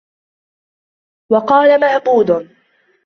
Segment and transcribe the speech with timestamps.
[1.31, 2.47] وَقَالَ مَهْبُودٌ